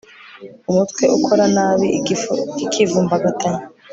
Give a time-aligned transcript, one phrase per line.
[0.69, 3.63] umutwe ukora nabi, igifu kikivumbagatanya